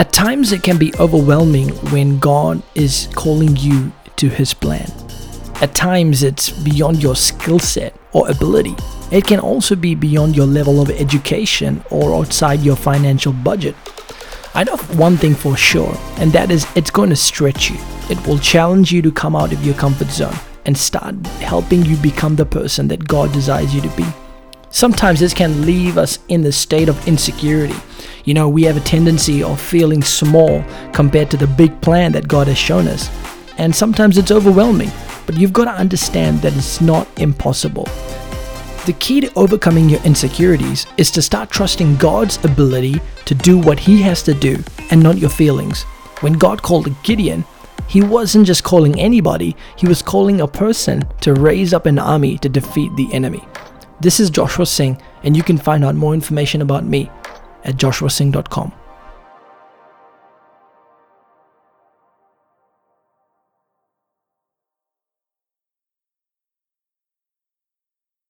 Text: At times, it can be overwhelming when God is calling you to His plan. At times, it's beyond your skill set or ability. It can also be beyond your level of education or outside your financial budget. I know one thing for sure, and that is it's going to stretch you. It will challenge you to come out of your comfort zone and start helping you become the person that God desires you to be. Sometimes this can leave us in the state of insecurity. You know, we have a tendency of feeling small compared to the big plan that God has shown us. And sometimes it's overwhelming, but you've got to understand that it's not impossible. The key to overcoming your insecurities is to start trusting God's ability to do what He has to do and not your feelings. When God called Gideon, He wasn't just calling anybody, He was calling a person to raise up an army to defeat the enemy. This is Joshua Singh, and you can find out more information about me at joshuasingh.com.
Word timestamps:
At 0.00 0.14
times, 0.14 0.50
it 0.52 0.62
can 0.62 0.78
be 0.78 0.94
overwhelming 0.98 1.68
when 1.92 2.18
God 2.20 2.62
is 2.74 3.10
calling 3.12 3.54
you 3.58 3.92
to 4.16 4.30
His 4.30 4.54
plan. 4.54 4.90
At 5.60 5.74
times, 5.74 6.22
it's 6.22 6.48
beyond 6.48 7.02
your 7.02 7.14
skill 7.14 7.58
set 7.58 7.94
or 8.12 8.30
ability. 8.30 8.74
It 9.12 9.26
can 9.26 9.40
also 9.40 9.76
be 9.76 9.94
beyond 9.94 10.34
your 10.34 10.46
level 10.46 10.80
of 10.80 10.88
education 10.88 11.84
or 11.90 12.14
outside 12.14 12.60
your 12.60 12.76
financial 12.76 13.34
budget. 13.34 13.76
I 14.54 14.64
know 14.64 14.78
one 14.96 15.18
thing 15.18 15.34
for 15.34 15.54
sure, 15.54 15.94
and 16.16 16.32
that 16.32 16.50
is 16.50 16.66
it's 16.74 16.90
going 16.90 17.10
to 17.10 17.14
stretch 17.14 17.68
you. 17.68 17.76
It 18.08 18.26
will 18.26 18.38
challenge 18.38 18.90
you 18.90 19.02
to 19.02 19.12
come 19.12 19.36
out 19.36 19.52
of 19.52 19.62
your 19.66 19.74
comfort 19.74 20.08
zone 20.08 20.38
and 20.64 20.78
start 20.78 21.14
helping 21.42 21.84
you 21.84 21.98
become 21.98 22.36
the 22.36 22.46
person 22.46 22.88
that 22.88 23.06
God 23.06 23.34
desires 23.34 23.74
you 23.74 23.82
to 23.82 23.96
be. 23.98 24.06
Sometimes 24.70 25.20
this 25.20 25.34
can 25.34 25.66
leave 25.66 25.98
us 25.98 26.20
in 26.28 26.40
the 26.40 26.52
state 26.52 26.88
of 26.88 27.06
insecurity. 27.06 27.76
You 28.30 28.34
know, 28.34 28.48
we 28.48 28.62
have 28.62 28.76
a 28.76 28.80
tendency 28.80 29.42
of 29.42 29.60
feeling 29.60 30.02
small 30.02 30.62
compared 30.92 31.32
to 31.32 31.36
the 31.36 31.48
big 31.48 31.80
plan 31.80 32.12
that 32.12 32.28
God 32.28 32.46
has 32.46 32.56
shown 32.56 32.86
us. 32.86 33.10
And 33.58 33.74
sometimes 33.74 34.18
it's 34.18 34.30
overwhelming, 34.30 34.92
but 35.26 35.36
you've 35.36 35.52
got 35.52 35.64
to 35.64 35.72
understand 35.72 36.40
that 36.42 36.56
it's 36.56 36.80
not 36.80 37.08
impossible. 37.18 37.88
The 38.86 38.94
key 39.00 39.20
to 39.22 39.34
overcoming 39.34 39.88
your 39.88 40.00
insecurities 40.04 40.86
is 40.96 41.10
to 41.10 41.22
start 41.22 41.50
trusting 41.50 41.96
God's 41.96 42.36
ability 42.44 43.00
to 43.24 43.34
do 43.34 43.58
what 43.58 43.80
He 43.80 44.00
has 44.02 44.22
to 44.22 44.32
do 44.32 44.62
and 44.92 45.02
not 45.02 45.18
your 45.18 45.30
feelings. 45.30 45.82
When 46.20 46.34
God 46.34 46.62
called 46.62 47.02
Gideon, 47.02 47.44
He 47.88 48.00
wasn't 48.00 48.46
just 48.46 48.62
calling 48.62 49.00
anybody, 49.00 49.56
He 49.74 49.88
was 49.88 50.02
calling 50.02 50.40
a 50.40 50.46
person 50.46 51.02
to 51.22 51.34
raise 51.34 51.74
up 51.74 51.86
an 51.86 51.98
army 51.98 52.38
to 52.38 52.48
defeat 52.48 52.94
the 52.94 53.12
enemy. 53.12 53.42
This 53.98 54.20
is 54.20 54.30
Joshua 54.30 54.66
Singh, 54.66 55.02
and 55.24 55.36
you 55.36 55.42
can 55.42 55.58
find 55.58 55.84
out 55.84 55.96
more 55.96 56.14
information 56.14 56.62
about 56.62 56.84
me 56.84 57.10
at 57.64 57.76
joshuasingh.com. 57.76 58.79